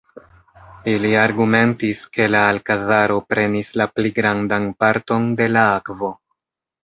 [0.93, 6.11] Ili argumentis, ke la Alkazaro prenis la pli grandan parton de la akvo.